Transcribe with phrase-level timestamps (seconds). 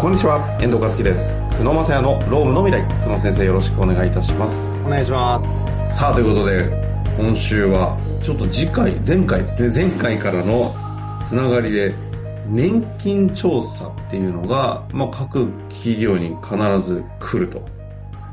[0.00, 1.38] こんにちは、遠藤和樹です。
[1.58, 2.88] 久野正也のロームの未来。
[3.04, 4.80] 久野先生よろしくお願いいたします。
[4.80, 5.94] お願いします。
[5.94, 6.70] さあ、ということで、
[7.18, 10.74] 今週は、ちょっと次回、前回ですね、前回からの
[11.20, 11.94] つながりで、
[12.48, 17.60] 年金調査っていうのが、まあ、各企業に必ず来ると。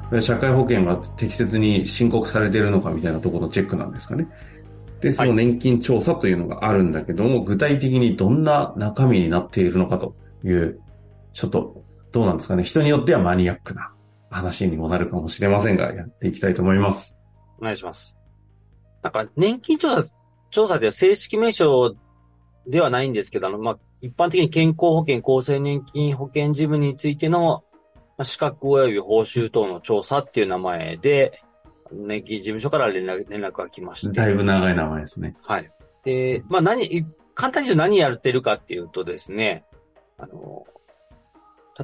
[0.10, 4.26] で社会保険が適切に申告されているのかみたいなところのチェックなんですかね。
[5.02, 10.16] で、その年金調査というのがあるんだけども、具体的にどんな中身になっているのかと
[10.46, 10.80] いう、
[11.38, 12.64] ちょっと、どうなんですかね。
[12.64, 13.94] 人によってはマニアックな
[14.32, 17.20] 話にもなるかもしれませんが、やっていきたいと思います。
[17.60, 18.18] お願いします。
[19.04, 20.16] なんか、年金調査、
[20.50, 21.96] 調査では正式名称
[22.66, 27.64] ではないんですけど、あの、まあ、一般的に健康保険、厚生年金保険事務についての、
[27.94, 31.44] まあ、資格及び報酬等の調査っていう名前で、
[31.92, 34.12] 年金事務所から連絡連絡が来まして。
[34.12, 35.36] だいぶ長い名前ですね。
[35.44, 35.72] はい。
[36.04, 39.66] で、まあ何、い簡単に言うと何やってるかっていうとですね、
[40.18, 40.66] あの、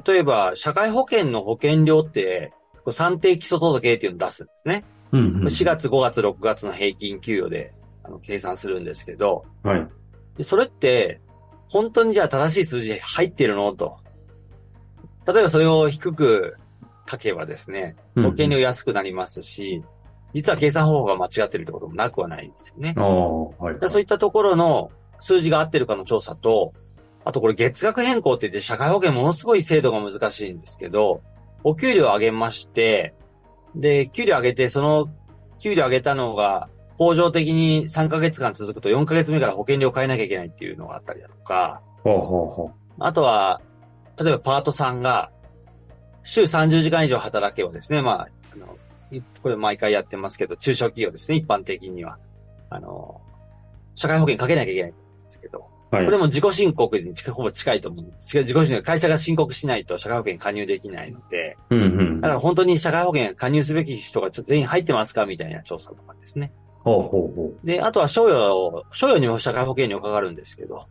[0.06, 2.52] 例えば、社会保険の保険料って、
[2.90, 4.84] 算定基礎届っていうのを出すんですね。
[5.12, 5.44] うん、うん。
[5.44, 9.88] 4月、5月、6月の平均給与であの計算するんですけど、はい。
[10.36, 11.20] でそれって、
[11.68, 13.72] 本当にじゃあ正しい数字入ってるの？
[13.72, 13.98] と。
[15.26, 16.56] 例えばそれを低く
[17.10, 19.82] 書けばですね、保険料安くなりますし、
[20.34, 22.94] 実は計算方法が間違ってるってこともなくはないんですよね。
[22.96, 23.78] ああ、はい。
[23.78, 24.90] でそういったところの
[25.20, 26.74] 数字が合ってるかの調査と、
[27.24, 31.22] あとこれ月額変更って言って社会保険ものすごい制度が難しいんですけど、
[31.62, 33.14] お給料を上げまして、
[33.74, 35.08] で、給料上げて、その
[35.58, 43.60] 給料上げたのが、恒常的に3ヶ月間続くと4ヶ月目から保険料を変えなきゃいけないっていうのがあったりだとか、ほうほうほあとは、
[44.22, 45.30] 例えばパートさんが、
[46.22, 48.76] 週30時間以上働けばですね、まあ、あの、
[49.10, 52.18] いこれ毎回やってますけど、中小企業ですね、一般的には。
[52.70, 53.20] あの、
[53.96, 55.62] 社会保険かけなきゃいけないんですけど、う。
[55.94, 56.04] はい。
[56.04, 58.36] これも自己申告に近ほぼ近いと思うんです。
[58.38, 62.20] 自己申告、会社が申告しないと社会保険加入できないので、うんうん。
[62.20, 66.52] だから本当に社会保険加入すべき人が全員入ってますかみたいな調査とかですね。
[66.80, 67.66] ほうほうほう。
[67.66, 70.86] で、あとは賞与、賞与にも社会保険料かかるんですけど、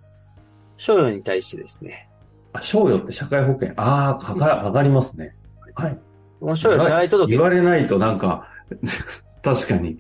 [0.78, 2.10] 賞与に対してですね、
[2.54, 5.36] あ、賞与って社会保険、ああ、かか、かかりますね。
[5.76, 5.98] はい。
[6.40, 8.48] この賞与支払い届言われないとなんか、
[9.44, 9.98] 確かに、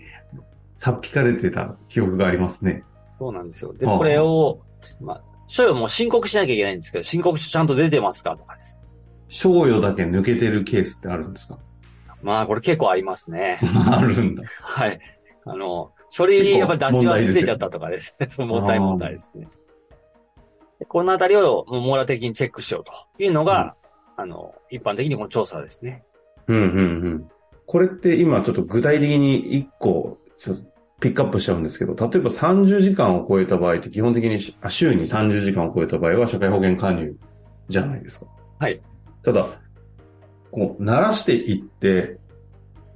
[0.75, 2.83] さっぴかれてた記憶がありますね。
[3.07, 3.73] そうなんですよ。
[3.73, 4.59] で、はあこれを、
[5.01, 8.79] まあ、賞与も申告しなきゃいけないんですけど、申告書ちゃんと出てますかとかです。
[9.27, 11.57] 賞与だけ抜けてるケースってあるんですか？
[12.21, 13.59] まあ、これ結構ありますね。
[13.87, 14.43] あるんだ。
[14.61, 14.99] はい。
[15.45, 18.27] あの、書類にやっぱり出し忘れちゃったとかですね。
[18.31, 19.47] その問題問題ですね。
[20.79, 22.91] でこのあたりをもう網羅的にチェックしようと
[23.21, 23.75] いうのが、
[24.15, 26.03] あの、一般的にこの調査ですね。
[26.47, 26.81] うんうんう
[27.15, 27.29] ん。
[27.65, 30.63] これって今ちょっと具体的に1個、ちょっと
[31.03, 37.13] ピックアップしちゃうんですけど、例えば30時間を超えた場合って基本的に週に30時間を超えた場合は社会保険加入
[37.67, 38.27] じゃないですか。
[38.57, 38.81] はい。
[39.21, 39.45] ただ、
[40.49, 42.19] こう、慣らしていって、例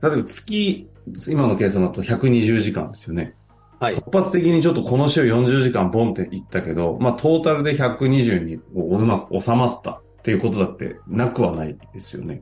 [0.04, 0.90] えば月、
[1.28, 3.36] 今の計算だと120時間ですよね。
[3.82, 3.96] はい。
[3.96, 12.42] 突発的にちょっとこの週40時間ボンっていったけど、まあトータルで120にうまく収まったっていうことだってなくはないですよね。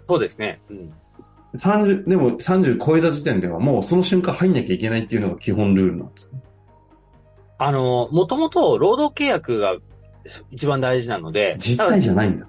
[0.00, 0.62] そうですね。
[0.70, 0.92] うん。
[1.54, 6.30] 30、でも30超えた時点ではもうその瞬間入んなきゃいけないっていうのが基本ルールなんです。
[7.58, 9.76] あの、もともと労働契約が
[10.50, 12.46] 一番大事なので、実態じゃないんだ。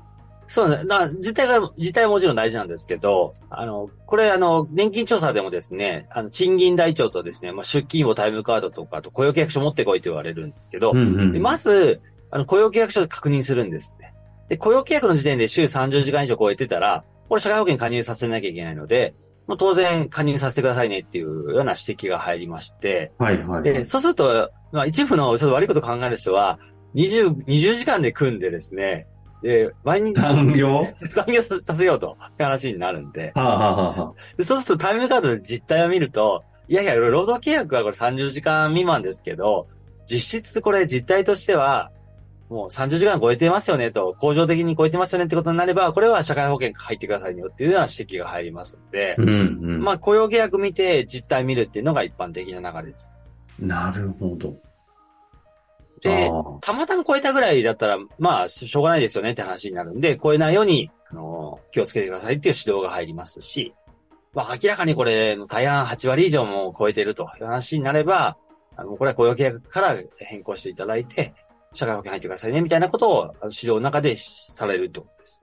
[0.47, 0.77] そうね。
[0.77, 14.13] だから実態が、実態はもちろん大事なんですけど、あの、これ、あの、年金調査でもですね、あの、賃金台帳とですね、まあ、出勤簿タイムカードとか、あと雇用契約書持ってこいと言われるんですけど、うんうんでまず、あの、雇用契約書で確認するんですね。
[14.49, 19.15] で、雇用契約の時点で週30時間以上超えてたら、これ社会保険加入させなきゃいけないので、
[19.47, 23.63] もう当然加入させてくださいねっていうような指摘が入りまして、はいはい。
[23.63, 26.59] で、そうすると、まあ一部のちょっと悪いこと考える人は、
[26.95, 29.07] 20、20時間で組んでですね、
[29.41, 30.67] で、毎日、残業？
[30.69, 39.67] は 残業させようと話になるんで、あ、はあはあはあ、でそうするとタイムカードの実態を見ると、いやいや、労働契約はこれ30時間未満ですけど、
[40.09, 41.91] 実質これ実態としては、
[42.49, 49.31] もう30時間超えてますよねと、恒常的に超えてますよねってことになれば、これは社会保険入ってくださいよっていうような指摘が入りますので、うんう
[49.77, 49.83] ん。
[49.83, 53.11] まあ雇用契約見て実態見るっていうのが一般的な流れです。
[53.59, 54.55] なるほど。
[56.01, 56.29] で
[56.61, 63.73] たまたま超えたぐらいだったら、まあ、しょうがないですよねって話になるんで、超えないように、あの、気をつけてくださいっていう指導が入りますし、
[64.33, 68.37] まあ、明らかにこれ、大半8割以上も超えているという話になれば、
[68.75, 71.33] あの、これは雇用契約から変更していただいて、
[71.75, 75.39] 社会保険入ってくださいね、みたいなことを、あの指導の中でされるってことです。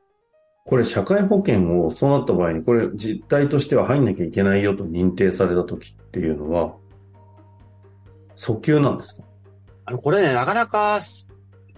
[0.65, 6.75] これ社会保険をそうなった場合に、これ実態としては入んなきゃいけないよと認定された時っていうのは、
[8.37, 9.25] 訴求なんですか？
[9.87, 11.01] あの、これね、なかなか、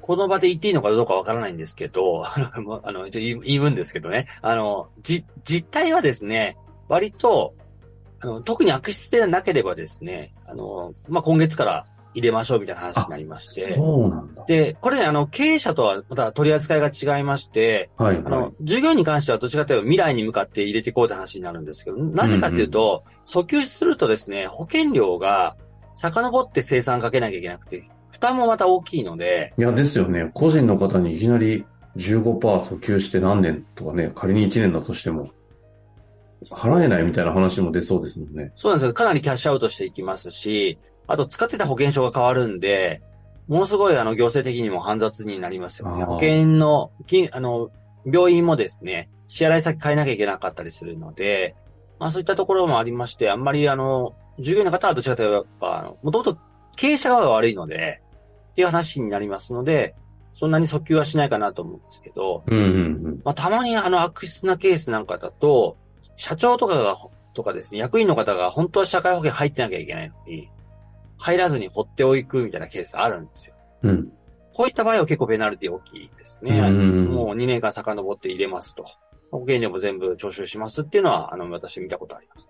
[0.01, 4.29] この場で言っていいのかどうかわからないんですけど、 あの、あの言い分ですけどね。
[4.43, 6.59] あの、じ、実態はですね、
[6.89, 7.55] 割と、
[8.21, 13.75] あの、特に悪質でなければですね、あの、まあ、今月から入れましょうみたいな話になりまして。
[13.75, 14.45] そうなんだ。
[14.47, 25.57] で、これね、あの、経営者とはまた取り扱いが違いまして、はい、あはいの。、従業員に関してはどちらかというと未来に向かって入れていこうって話になるんですけど、なぜかっていうと、訴求するとですね、保険料が
[25.95, 30.31] 遡って生産かけなきゃいけなくて、負担もまた大きいので、いや、ですよね。
[30.35, 31.65] 個人の方にいきなり
[31.97, 35.31] 15%訴求して何年とかね、仮に1年だとしても、
[36.51, 38.53] 払えないみたいな話も出そうですもんね。
[38.55, 38.95] そうなんですよ。
[38.95, 43.03] かなりキャッシュアウトしていきますし、あと使ってた保険証が変わるんで、
[43.49, 46.05] ものすごいあの行政的にも煩雑になりますよね。
[46.05, 47.71] 保険の、金あの、
[48.05, 51.55] 病院もですね、支払い先変えなきゃいけなかったりするので、
[51.99, 56.39] まあそういったところもありまして、あんまりあの、従業員の方はどちらかというと、もともと
[56.77, 58.01] 経営者側が悪いので、
[58.53, 59.95] っていう話になりますので、
[60.33, 62.69] そんなに訴求はしないかなと思うんですけど、うんうんう
[63.11, 63.21] ん。
[63.25, 65.77] まあ、たまにあの悪質なケースなんかだと、
[66.17, 66.97] 社長とかが、
[67.35, 70.51] とかですね、役員の方が本当は社会保険入ってなきゃいけないのに、
[71.19, 73.55] 入らずに放っておくみたいなケースあるんですよ。
[73.83, 74.13] うん。
[74.53, 76.59] こういった場合は結構ペナルティ大きいですね。
[76.59, 78.85] うんもう2年間遡って入れますと。
[79.31, 82.49] 保険料も全部徴収しますっていうのは、あの、私見たことあります。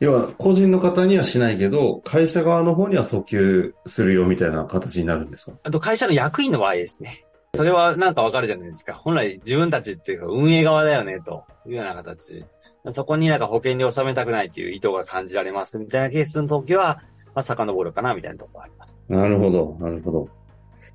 [0.00, 5.56] 要は、個人の方にはしないけど、会社側の方には訴求するよみたいな形になるんですか？
[5.62, 7.26] あと会社の役員の場合ですね。
[7.54, 8.94] それはなんかわかるじゃないですか。
[8.94, 12.44] 本来自分たちっていうか運営側だよね、というような形。
[12.90, 17.00] そこになんか保険料を納めたくないっていう意図が感じられますみたいなケースの時は、
[17.34, 18.98] まあ、遡るかなみたいなところがあります。
[19.08, 20.28] なるほど、なるほど。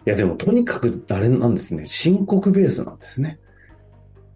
[0.06, 1.86] いや、でも、とにかく誰なんですね。
[1.86, 3.40] 申告ベースなんですね。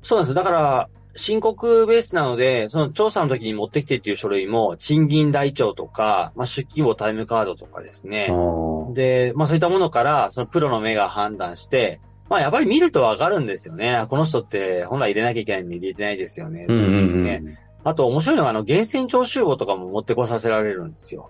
[0.02, 0.34] そうなんです。
[0.34, 8.28] だから、申告ベースなので、その調査の時に持ってきてっていう書類も、賃金台帳とか、まあ、出勤簿タイムカードとかですあね。
[8.30, 8.94] あ。
[8.94, 14.06] で、まあそういったものから、そのプロの目が判断して、まあやっぱり見るとわかるんですよね。
[14.10, 16.66] この人って本来入れなきゃいけないのに入れてないですよね。
[16.68, 17.42] うんうんですね。
[17.44, 17.58] うん。
[17.84, 21.30] あと面白いのが、あの、源泉徴収簿とかも持ってこさせられるんですよ。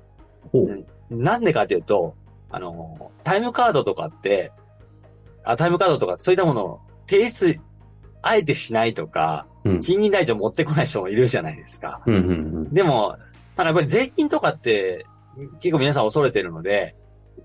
[1.10, 2.16] なんでかっていうと、
[2.50, 4.51] あの、タイムカードとかって、
[5.44, 7.60] あ、タイムカードとかそういったものを提出、
[8.22, 9.80] あえてしないとか、うん。
[9.80, 12.01] 賃金台帳持ってこない人もいるじゃないですか。
[12.06, 12.74] うんうんうん。
[12.74, 13.18] でも、なん
[13.56, 15.06] かやっぱり税金とかって、
[15.60, 16.96] 結構皆さん恐れてるので、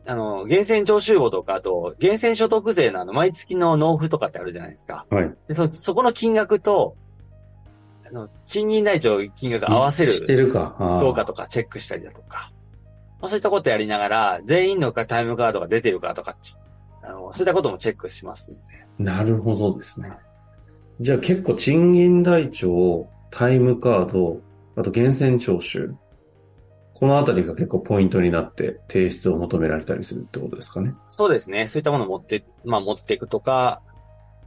[0.07, 5.07] あの、源泉徴収簿とか、あと、源泉所得税のあの、毎月の納付とかってあるじゃないですか。
[5.11, 5.35] はい。
[5.49, 6.97] でそ、そこの金額と、
[8.07, 10.99] あの、賃金台帳金額合わせしてるるか。
[11.01, 12.53] どうかとかチェックしたりだとか、
[13.21, 16.57] まあ、そういったことやりながら、全員のタイムカードが出てるかとか、ち
[17.03, 18.61] あの、そういったこともチェックしますんで。
[18.99, 20.13] なるほどですね。
[21.01, 24.41] じゃあ結構賃金台帳、タイムカード、
[24.77, 25.95] あと源泉徴収。
[26.95, 30.95] このあたりが結構ポイントになって提出を求められたりするってことですかね。
[31.11, 31.69] そうですね。
[31.69, 33.83] そういったものを持って、まあ持っていくとか、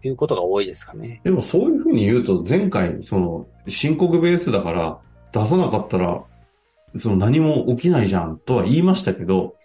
[0.03, 1.21] いうことが多いですかね。
[1.23, 4.99] でもそういうふうに言うと前回その申告ベースだから
[5.31, 6.23] 出さなかったら
[6.99, 9.55] その何も起きないじゃんとは言いましたけど、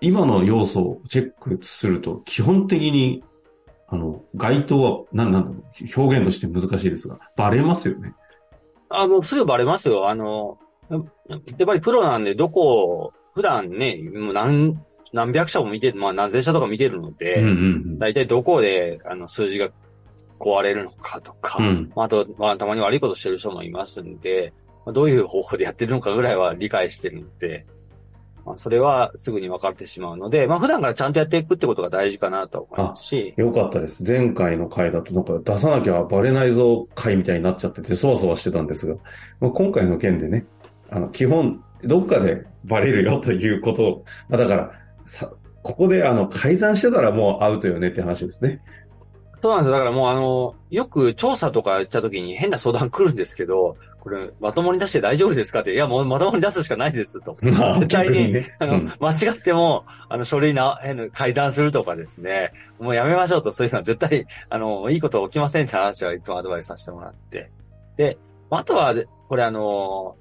[0.00, 3.24] 今の要素をチェックすると基本的に
[3.88, 8.14] あの該当はなんなんだろう表現として難しいですがバレますよね。
[8.90, 10.08] あの、すぐバレますよ。
[10.08, 10.58] あの、
[10.88, 14.78] ややっぱりプロなんで、どこを、普段ね、もう何、
[15.12, 19.68] 何百社も見てる、まあ何千社とか見てるので、うんうん大体どこで、あの、数字が
[20.38, 21.92] 壊れるのかとか、うん。
[21.96, 24.52] あと、まあたまに悪いことしてる人もいますんで、
[24.88, 27.66] まあどういう方法でやってるのかぐらいは理解してるんで、
[28.46, 34.02] まあそれはすぐに分かってしまうので、まあ普段からちゃんとやっていくってことが大事かなと思いますし、よかったです。
[34.10, 38.94] 前回の回だとなんか出さなきゃバレないぞ回みたいになっちゃってて、そわそわしてたんですが、
[39.40, 40.46] まあ、今回の件でね、
[40.88, 44.72] あの、基本、どっかでバレるよということを、まあ、だから、
[45.04, 45.30] さ、
[45.62, 48.62] ここであの、改ざんしてたらもうアウトよねって話ですね。
[49.40, 49.72] そうなんですよ。
[49.72, 53.76] だからもうあの、よく調査とか行った時に変な相談来るんですけど、
[54.08, 57.36] これまともに出して大丈夫ですかって、いやもうまともに出すしかないですと。
[57.42, 58.46] まあ、絶対に。
[58.58, 67.50] あの、うん間違っても、あの、書類な、変な改ざんするとかですね、もうやめましょうと、そういうのは絶対、あの、いいこと起きませんって話はいつもアドバイスさせてもらって。
[67.96, 68.18] で、
[68.50, 68.94] あとは、
[69.28, 70.16] これあの、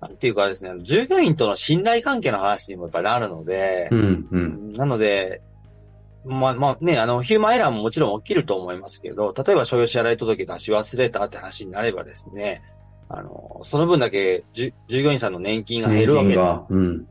[0.00, 4.72] なんていうかですね、従業員との信頼関係の話にもやっぱりなるので、うん、うん。
[4.72, 5.42] なので、
[6.24, 12.62] まあまあね、あの、ヒューマンエラーももちろん起きると思いますけど、例えば所有支払い届出し忘れたって話になればですね、
[13.08, 17.06] あの、その分だけじゅ従業員さんの年金が減るわけで、年金が、うん。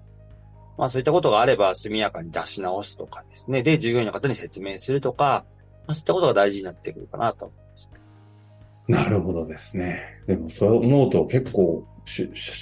[0.77, 5.45] まあそういったことがあれば速やかに出し直すとかですね、で、従業員の方に説明するとか、
[5.87, 7.51] まあそういったことが大事になってくるかなと。
[8.87, 10.03] なるほどですね。
[10.27, 11.87] でもそう思うと結構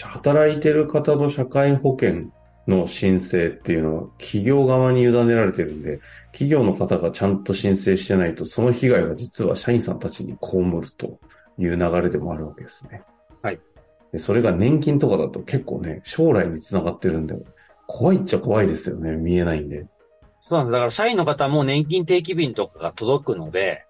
[0.03, 2.31] 働いてる方の社会保険
[2.65, 5.99] の申請っていうのは企業側に委ねられてるんで、
[6.31, 11.19] 企業の方がちゃんと申請してないと、その被害が実は社員さんたちに被ると
[11.57, 13.01] いう流れでもあるわけですね。
[13.43, 13.59] はい。
[14.11, 17.35] で、それが年金とかだと結構ね、将来につながってるんで、
[17.85, 19.11] 怖いっちゃ怖いですよね。
[19.15, 19.85] 見えないんで。
[20.39, 20.71] そうなんです。
[20.71, 23.85] だから社員の方も年金定期便とかが届くので、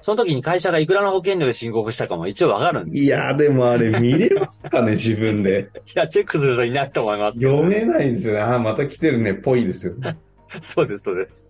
[0.00, 3.02] その時に会社がいくらの保険料で申告したかも一応わかるんです。
[3.02, 5.70] いやー、でもあれ 見れますかね、自分で。
[5.94, 8.40] いや、チェックする人いないと思いますけど読めないんですよね。
[8.40, 10.18] あー、また来てるね、ぽいですよね。
[10.60, 11.48] そうです、そうです。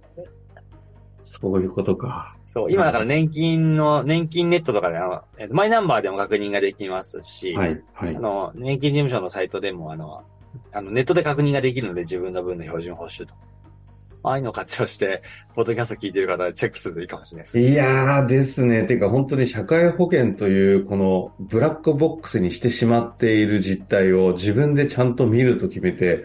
[1.25, 2.37] そういうことか。
[2.45, 8.21] そう、今だから年金の、年金ネットとかであの、えっとマイナンバーでも確認ができますし、はい、はいあ。
[8.21, 10.23] の、年金事務所のサイトでも、あの、
[10.73, 13.35] あの、ネットで確認ができるので、自分の分の標準報酬と。
[14.26, 15.23] ああいうのを活用して、
[15.54, 17.61] ポッドキャスト聞いてる方はチェックするといいかもしれないです。
[17.61, 18.85] いやーですね。
[18.85, 26.25] てか本当に社会保険というこのブラックボックスにしてしまっている実態を自分でちゃんと見ると決めて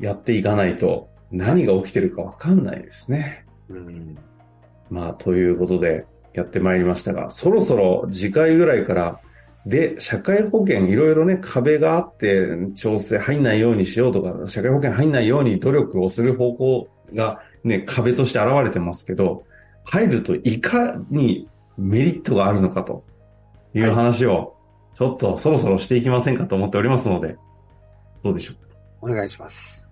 [0.00, 3.46] やっていかないと何が起きてるかわかんないですね。
[3.68, 4.16] うん。
[4.90, 6.04] まあということで
[6.34, 9.20] やってまいりましたが、そろそろ次回ぐらいから
[9.64, 19.44] で、社会保険いろいろね、壁があって、調整入んないようにしようとか、社会保険入んないように努力をする方向がね、壁として現れてますけど、
[19.84, 23.04] 入るといかにメリットがあるのかと
[23.72, 24.56] いう話を、
[24.96, 27.36] ちょっとそろそろしていきませんかと思っておりますので、
[28.24, 28.54] どうでしょ
[29.02, 29.12] う？
[29.12, 29.86] お願いします。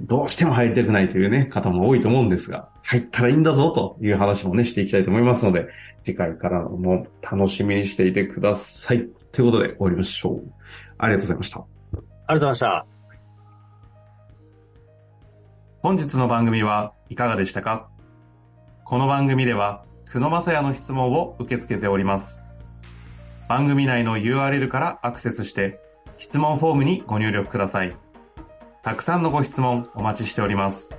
[0.00, 5.68] どうしても入りたくないというね、方も多いと思うんですが、入ったらいいんだぞという話もね、していきたいと思いますので、
[6.02, 9.08] 次回からのも楽しみにしていてください。
[9.32, 10.52] ということで終わりましょう。
[10.98, 11.58] ありがとうございました。
[11.58, 12.86] ありがとうございました。
[15.80, 17.88] 本日の番組はいかがでしたか？
[18.84, 22.42] この番組では、久野正也の質問を受け付けております。
[23.48, 25.80] 番組内の URL からアクセスして、
[26.18, 27.96] 質問フォームにご入力ください。
[28.82, 30.94] たくさんのご質問お待ちしております。